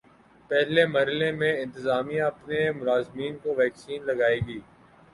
[0.49, 4.59] پہلے مرحلے میں انتظامیہ اپنے ملازمین کو ویکسین لگائے گی